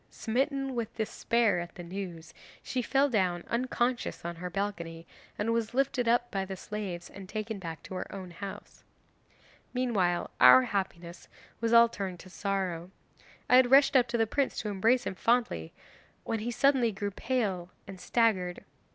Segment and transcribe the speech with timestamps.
[0.09, 5.05] Smitten with despair at the news, she fell down unconscious on her balcony,
[5.37, 8.83] and was lifted up by the slaves and taken back to her own house.
[9.75, 11.27] 'Meanwhile our happiness
[11.59, 12.89] was all turned to sorrow.
[13.47, 15.71] I had rushed up to the prince to embrace him fondly,
[16.23, 18.65] when he suddenly grew pale and staggered.